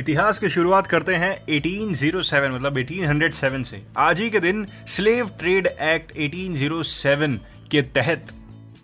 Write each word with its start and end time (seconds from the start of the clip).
इतिहास 0.00 0.38
की 0.38 0.48
शुरुआत 0.48 0.86
करते 0.86 1.14
हैं 1.14 1.46
1807 1.46 2.50
मतलब 2.50 2.74
1807 2.74 3.64
से 3.64 3.82
आज 3.96 4.20
ही 4.20 4.30
के 4.30 4.40
दिन 4.40 4.66
स्लेव 4.86 5.28
ट्रेड 5.28 5.66
एक्ट 5.66 6.12
1807 6.12 7.38
के 7.70 7.82
तहत 7.82 8.26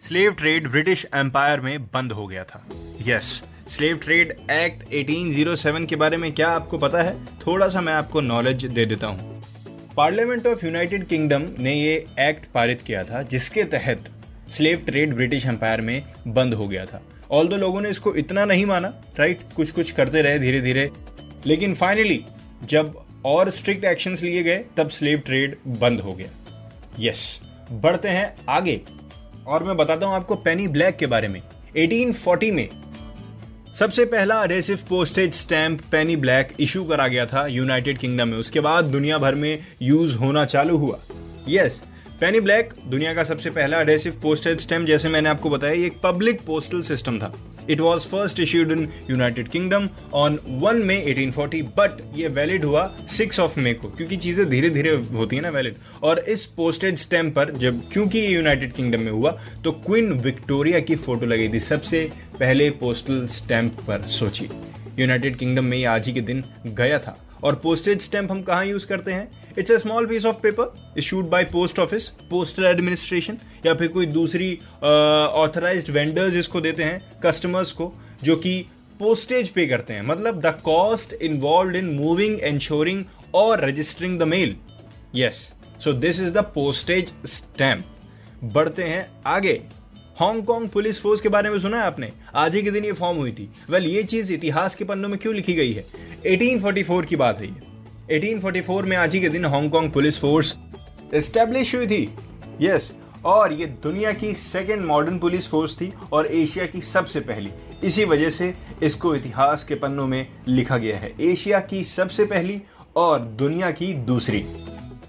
स्लेव 0.00 0.32
ट्रेड 0.32 0.68
ब्रिटिश 0.68 1.06
एम्पायर 1.14 1.60
में 1.60 1.82
बंद 1.82 2.12
हो 2.12 2.26
गया 2.26 2.44
था। 2.44 2.66
यस 3.06 3.42
स्लेव 3.68 3.96
ट्रेड 3.96 4.36
एक्ट 4.50 4.82
1807 4.94 5.86
के 5.86 5.96
बारे 5.96 6.16
में 6.16 6.32
क्या 6.32 6.48
आपको 6.48 6.78
पता 6.78 7.02
है? 7.02 7.24
थोड़ा 7.24 7.68
सा 7.68 7.80
मैं 7.80 7.92
आपको 7.92 8.20
नॉलेज 8.20 8.64
दे 8.64 8.86
देता 8.86 9.06
हूँ। 9.06 9.44
पार्लियामेंट 9.96 10.46
ऑफ़ 10.46 10.66
यूनाइटेड 10.66 11.06
किंगडम 11.06 11.46
ने 11.58 11.74
ये 11.74 12.06
एक्ट 12.20 12.44
पारित 12.54 12.82
किया 12.82 13.04
था, 13.04 13.22
जिसके 13.22 13.64
तहत 13.64 14.10
स्लेव 14.50 14.78
ट्रेड 14.78 15.14
ब्रिटिश 15.14 15.46
एम्पायर 15.46 15.80
में 15.80 16.02
बंद 16.26 16.54
हो 16.54 16.68
गया 16.68 16.84
था। 16.84 17.02
ऑल 17.30 17.48
दो 17.48 17.56
लोगों 17.56 17.80
ने 17.80 17.90
इसको 17.90 18.14
इतना 18.14 18.44
नहीं 18.44 18.66
माना 18.66 18.88
राइट 19.18 19.40
कुछ 19.56 19.70
कुछ 19.70 19.90
करते 19.90 20.22
रहे 20.22 20.38
धीरे 20.38 20.60
धीरे 20.60 20.90
लेकिन 21.46 21.74
फाइनली 21.74 22.24
जब 22.64 23.00
और 23.24 23.50
स्ट्रिक्ट 23.50 23.84
एक्शंस 23.84 24.22
लिए 24.22 24.42
गए 24.42 24.64
तब 24.76 24.88
स्लेव 24.88 25.18
ट्रेड 25.18 25.56
बंद 25.66 26.00
हो 26.00 26.12
गया। 26.12 26.28
यस 27.00 27.40
yes, 27.40 27.72
बढ़ते 27.72 28.08
हैं 28.08 28.36
आगे। 28.48 28.80
और 29.46 29.64
मैं 29.64 29.76
बताता 29.76 30.06
हूँ 30.06 30.14
आपको 30.14 30.34
पेनी 30.34 30.68
ब्लैक 30.68 30.96
के 30.96 31.06
बारे 31.06 31.28
में। 31.28 31.42
1840 31.76 32.50
में 32.50 32.68
सबसे 33.74 34.04
पहला 34.04 34.34
adhesive 34.34 34.78
postage 34.88 35.34
stamp 35.34 35.80
penny 35.92 36.16
black 36.16 36.52
issue 36.60 36.84
करा 36.84 37.08
गया 37.08 37.26
था 37.26 37.46
यूनाइटेड 37.46 37.98
किंगडम 37.98 38.28
में। 38.28 38.38
उसके 38.38 38.60
बाद 38.60 38.84
दुनिया 38.84 39.18
भर 39.18 39.34
में 39.34 39.58
यूज़ 39.82 40.16
होना 40.16 40.44
चालू 40.44 40.76
हुआ। 40.76 40.98
यस 41.48 41.82
पेनी 42.24 42.38
ब्लैक 42.40 42.72
दुनिया 42.88 43.12
का 43.14 43.22
सबसे 43.22 43.50
पहला 43.50 43.78
अडेसिव 43.80 44.14
पोस्टेज 44.22 44.60
स्टैम्प 44.60 44.86
जैसे 44.86 45.08
मैंने 45.08 45.28
आपको 45.28 45.50
बताया, 45.50 45.72
ये 45.72 45.86
एक 45.86 45.98
पब्लिक 46.02 46.40
पोस्टल 46.46 46.80
सिस्टम 46.82 47.18
था। 47.18 47.32
It 47.70 47.80
was 47.80 48.06
first 48.08 48.40
issued 48.40 48.70
in 48.72 48.88
United 49.10 49.48
Kingdom 49.48 49.88
on 50.14 50.38
1 50.62 50.82
May 50.84 50.96
1840 51.04 51.62
but 51.76 52.00
ये 52.16 52.28
वैलिड 52.30 52.64
हुआ 52.64 52.88
6 53.08 53.40
ऑफ़ 53.40 53.58
मे 53.60 53.74
को, 53.74 53.88
क्योंकि 53.88 54.16
चीज़ें 54.16 54.48
धीरे 54.50 54.70
धीरे 54.70 54.96
होती 55.12 55.36
है 55.36 55.42
ना 55.42 55.50
वैलिड 55.50 55.74
और 56.02 56.18
इस 56.18 56.44
पोस्टेज 56.56 56.98
स्टैम्प 56.98 57.34
पर 57.34 57.52
जब, 57.56 57.82
क्योंकि 57.92 58.18
ये 58.18 58.28
यूनाइटेड 58.28 58.72
किंगडम 58.72 59.02
में 59.02 59.12
हुआ 59.12 59.38
तो 59.64 59.72
क्वीन 59.86 60.12
विक्टोरिया 60.22 60.80
की 60.80 60.96
फ़ोटो 60.96 61.26
लगी 61.26 61.48
थी 61.48 61.60
सबसे 61.62 62.08
पहले 62.40 62.70
पोस्टल 62.80 63.26
स्टैम्प 63.32 63.84
पर, 63.86 64.00
सोचिए। 64.12 64.48
यूनाइटेड 64.98 65.36
किंगडम 65.36 65.64
में 65.64 65.84
आज 65.86 66.06
ही 66.06 66.12
के 66.12 66.20
दिन 66.20 66.44
गया 66.66 66.98
था। 66.98 67.16
और 67.44 67.54
पोस्टेज 67.54 68.00
स्टैम्प 68.02 68.30
हम 68.30 68.42
कहाँ 68.42 68.66
यूज़ 68.66 68.86
करते 68.86 69.12
हैं? 69.12 69.54
It's 69.58 69.70
a 69.70 69.76
small 69.78 70.06
piece 70.06 70.26
of 70.26 70.36
paper 70.42 70.94
issued 70.98 71.28
by 71.30 71.44
post 71.44 71.78
office 71.78 72.08
postal 72.30 72.64
administration 72.64 73.38
या 73.66 73.74
फिर 73.74 73.88
कोई 73.88 74.06
दूसरी 74.08 74.52
ऑथराइज्ड 74.82 75.90
वेंडर्स 75.90 76.34
इसको 76.34 76.60
देते 76.60 76.84
हैं 76.84 77.20
कस्टमर्स 77.24 77.72
को, 77.72 77.92
जो 78.22 78.36
कि 78.36 78.64
पोस्टेज 78.98 79.48
पे 79.48 79.66
करते 79.66 79.94
हैं। 79.94 80.02
मतलब 80.02 80.40
the 80.40 80.54
cost 80.64 81.12
involve 81.12 81.76
in 81.76 81.94
moving 81.94 82.38
insuring 82.40 83.04
और 83.34 83.64
registering 83.64 84.18
the 84.18 84.22
mail 84.24 84.56
yes 85.16 85.52
so 85.80 85.92
this 85.92 86.20
is 86.20 86.32
the 86.32 86.44
postage 86.54 87.12
stamp 87.26 87.84
बढ़ते 88.44 88.82
हैं 88.82 89.08
आगे। 89.26 89.60
हांगकांग 90.20 90.68
पुलिस 90.68 91.02
फोर्स 91.02 91.20
के 91.20 91.28
बारे 91.28 91.50
में 91.50 91.58
सुना 91.58 91.76
है 91.76 91.82
आपने? 91.82 92.12
आज 92.34 92.54
ही 92.54 92.62
के 92.62 92.70
दिन 92.70 92.84
ये 92.84 92.92
फॉर्म 92.92 93.18
हुई 93.18 93.32
थी। 93.32 93.50
वेल 93.70 93.86
ये 93.86 94.02
चीज़ 94.02 94.32
इतिहास 94.32 94.74
के 94.74 94.84
पन्नों 94.84 95.08
में 95.08 95.18
क्यों 95.18 95.34
लिखी 95.34 95.54
गई 95.54 95.72
है? 95.72 95.84
1844 96.26 97.06
की 97.06 97.16
बात 97.16 97.38
है। 97.38 97.46
ये 97.46 97.54
1844 98.10 98.84
में 98.84 98.96
आज 98.96 99.14
ही 99.14 99.20
के 99.20 99.28
दिन 99.28 99.44
हांगकांग 99.44 99.90
पुलिस 99.90 100.20
फोर्स 100.20 100.54
एस्टेब्लिश 101.14 101.74
हुई 101.74 101.86
थी। 101.86 102.14
यस 102.60 102.92
yes, 102.92 103.24
और 103.24 103.52
ये 103.52 103.66
दुनिया 103.66 104.12
की 104.12 104.34
सेकेंड 104.34 104.84
मॉडर्न 104.84 105.18
पुलिस 105.18 105.48
फोर्स 105.48 105.74
थी 105.74 105.92
और 106.12 106.26
एशिया 106.26 106.66
की 106.66 106.80
सबसे 106.80 107.20
पहली। 107.20 107.50
इसी 107.84 108.04
वजह 108.04 108.30
से 108.30 108.54
इसको 108.82 109.16
इतिहास 109.16 109.64
के 109.64 109.74
पन्नों 109.74 110.06
में 110.06 110.26
लिखा 110.48 110.76
गया 110.76 110.96
है। 110.96 111.14
एशिया 111.20 111.60
की 111.60 111.84
सबसे 111.84 112.24
पहली 112.24 112.62
और 112.96 113.20
दुनिया 113.20 113.70
की 113.70 113.92
दूसरी। 113.92 114.44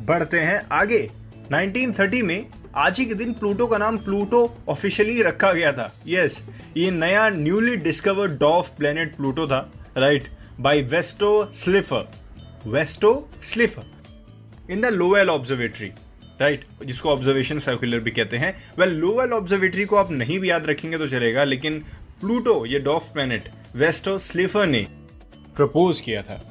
बढ़ते 0.00 0.40
हैं 0.40 0.66
आगे। 0.72 1.10
1930 1.52 2.22
में 2.22 2.46
आज 2.76 2.98
ही 2.98 3.04
के 3.06 3.14
दिन 3.14 3.32
प्लूटो 3.32 3.66
का 3.66 3.78
नाम 3.78 3.96
प्लूटो 3.98 4.40
ऑफिशियली 4.68 5.22
रखा 5.22 5.52
गया 5.52 5.72
था। 5.72 5.92
यस 6.08 6.36
yes, 6.36 6.76
ये 6.76 6.90
नया 6.90 7.28
newly 7.28 7.76
discovered 7.76 8.38
dwarf 8.38 8.68
planet 8.76 9.16
Pluto 9.16 9.46
था 9.46 9.58
right 9.96 10.28
by 10.60 10.82
Vesto 10.82 11.50
Slipher 11.54 12.10
Vesto 12.66 13.30
Slipher 13.42 14.70
in 14.70 14.80
the 14.80 14.86
Lowell 14.86 15.30
observatory 15.30 15.88
right 16.40 16.64
right, 16.64 16.86
जिसको 16.86 17.08
ऑब्जर्वेशन 17.08 17.58
सर्कुलर 17.58 18.00
भी 18.00 18.10
कहते 18.10 18.36
हैं। 18.36 18.54
वेल 18.78 18.94
लोवेल 18.94 19.32
ऑब्जर्वेटरी 19.32 19.84
को 19.84 19.96
आप 19.96 20.10
नहीं 20.10 20.38
भी 20.38 20.50
याद 20.50 20.66
रखेंगे 20.66 20.98
तो 20.98 21.08
चलेगा 21.08 21.44
लेकिन 21.44 21.78
प्लूटो 22.20 22.64
ये 22.66 22.78
डॉफ 22.78 23.12
प्लेनेट 23.12 23.48
वेस्टो 23.76 24.16
स्लिफर 24.18 24.66
ने 24.66 24.86
प्रपोज 25.56 26.00
किया 26.00 26.22
था। 26.22 26.49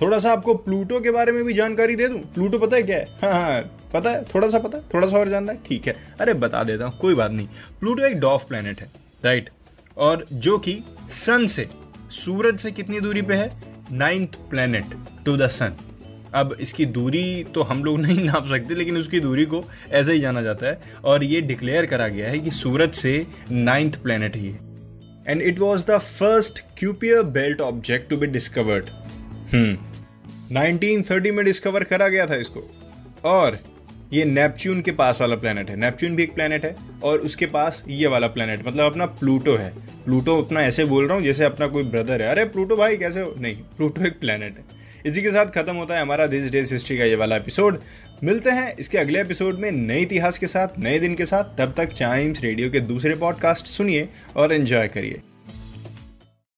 थोड़ा 0.00 0.18
सा 0.18 0.32
आपको 0.32 0.54
प्लूटो 0.54 1.00
के 1.00 1.10
बारे 1.10 1.32
में 1.32 1.44
भी 1.44 1.52
जानकारी 1.54 1.96
दे 1.96 2.08
दूँ? 2.08 2.18
प्लूटो 2.34 2.58
पता 2.58 2.76
है 2.76 2.82
क्या 2.82 2.96
है? 2.96 3.06
हाँ 3.22 3.32
हाँ 3.32 3.60
पता 3.92 4.10
है? 4.10 4.24
थोड़ा 4.24 4.48
सा 4.48 4.58
पता 4.58 4.78
है? 4.78 4.84
थोड़ा 4.94 5.08
सा 5.08 5.18
और 5.18 5.28
जानना 5.28 5.52
है? 5.52 5.58
ठीक 5.66 5.86
है। 5.86 5.94
अरे 6.20 6.34
बता 6.34 6.62
देता 6.62 6.84
हूँ, 6.84 6.98
कोई 6.98 7.14
बात 7.14 7.30
नहीं। 7.30 7.46
प्लूटो 7.80 8.04
एक 8.06 8.18
डॉफ 8.20 8.48
प्लेनेट 8.48 8.80
है 8.80 8.88
राइट 9.24 9.50
और 9.96 10.26
जो 10.32 10.58
कि 10.58 10.82
सन 11.12 11.46
से, 11.46 11.66
सूरज 12.12 12.58
से 12.58 12.70
कितनी 12.72 13.00
दूरी 13.00 13.22
पे 13.22 13.34
है? 13.34 13.50
Ninth 13.92 14.36
planet 14.50 14.94
to 15.24 15.36
the 15.36 15.46
sun 15.48 15.76
अब 16.34 16.56
इसकी 16.60 16.84
दूरी 16.86 17.44
तो 17.44 17.62
हम 17.62 17.84
लोग 17.84 17.98
नहीं 18.00 18.24
नाप 18.24 18.46
सकते, 18.48 18.74
लेकिन 18.74 18.96
उसकी 18.98 19.20
दूरी 19.20 19.44
को 19.46 19.62
ऐसे 19.90 20.12
ही 20.12 20.20
जाना 20.20 20.42
जाता 20.42 20.66
है। 20.66 20.78
और 21.04 21.24
ये 21.24 21.40
डिक्लेयर 21.40 21.86
करा 21.86 22.08
गया 22.08 22.28
है 22.28 22.38
कि 22.38 22.50
सूरज 22.50 22.94
से 22.94 23.26
नाइन्थ 23.50 24.02
प्लेनेट 24.02 24.36
ही 24.36 24.48
है। 24.48 24.58
And 25.28 25.42
it 25.42 25.58
was 25.58 25.84
the 25.86 25.98
first 25.98 26.60
Kuiper 26.78 27.22
belt 27.32 27.60
object 27.60 28.10
to 28.10 28.16
be 28.16 28.26
discovered 28.26 28.90
1930 29.54 31.30
में 31.30 31.44
डिस्कवर 31.44 31.84
करा 31.84 32.08
गया 32.08 32.26
था 32.26 32.36
इसको। 32.36 32.62
और 33.24 33.58
ये 34.12 34.24
नेपच्यून 34.24 34.80
के 34.80 34.92
पास 34.92 35.20
वाला 35.20 35.36
प्लेनेट 35.36 35.70
है। 35.70 35.76
नेपच्यून 35.76 36.16
भी 36.16 36.22
एक 36.22 36.34
प्लेनेट 36.34 36.64
है 36.64 36.74
और 37.04 37.18
उसके 37.18 37.46
पास 37.46 37.82
ये 37.88 38.06
वाला 38.06 38.26
प्लेनेट 38.26 38.66
मतलब 38.66 38.84
अपना 38.84 39.06
प्लूटो 39.06 39.54
है। 39.56 39.72
प्लूटो 40.04 40.40
अपना 40.42 40.62
ऐसे 40.62 40.84
बोल 40.84 41.06
रहा 41.06 41.16
हूँ 41.16 41.24
जैसे 41.24 41.44
अपना 41.44 41.66
कोई 41.66 41.82
ब्रदर 41.82 42.22
है। 42.22 42.28
अरे 42.28 42.44
प्लूटो 42.44 42.76
भाई, 42.76 42.96
कैसे 42.96 43.20
हो? 43.20 43.34
नहीं, 43.38 43.56
प्लूटो 43.76 44.04
एक 44.04 44.18
प्लेनेट 44.20 44.56
है। 44.58 44.82
इसी 45.06 45.22
के 45.22 45.30
साथ 45.30 45.46
खत्म 45.46 45.74
होता 45.74 45.94
है 45.94 46.02
हमारा 46.02 46.26
दिस 46.26 46.50
डेज़ 46.50 46.72
हिस्ट्री 46.72 46.98
का 46.98 47.04
ये 47.04 47.14
वाला 47.14 47.36
एपिसोड 47.36 47.78
मिलते 48.24 48.50
हैं 48.50 48.76
इसके 48.76 48.98
अगले 48.98 49.20
एपिसोड 49.20 49.58
में 49.58 49.70
नए 49.72 50.00
इतिहास 50.00 50.38
के 50.38 50.46
साथ, 50.46 50.78
नए 50.78 50.98
दिन 50.98 51.14
के 51.14 51.24
साथ। 51.26 51.58
तब 51.58 51.74
तक 51.76 51.92
चाइम्स 51.92 52.40
रेडियो 52.42 52.70
के 52.70 52.80
दूसरे 52.80 53.14
पॉडकास्ट 53.14 53.66
सुनिए 53.66 54.08
और 54.36 54.52
एंजॉय 54.52 54.88
करिए। 54.88 55.20